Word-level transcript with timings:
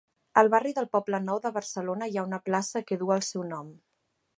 Al 0.41 0.47
barri 0.53 0.71
del 0.77 0.87
Poblenou 0.95 1.43
de 1.45 1.53
Barcelona 1.59 2.09
hi 2.13 2.19
ha 2.21 2.27
una 2.31 2.43
plaça 2.49 2.87
que 2.91 3.03
du 3.05 3.17
el 3.19 3.27
seu 3.33 3.51
nom. 3.57 3.75